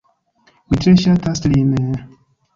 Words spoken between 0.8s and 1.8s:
tre ŝatas lin...